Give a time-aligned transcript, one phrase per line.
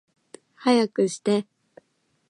[0.57, 1.45] 早くして